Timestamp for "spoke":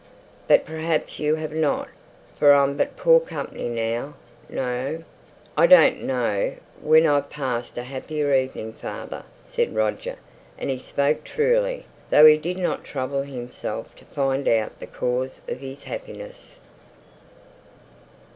10.79-11.23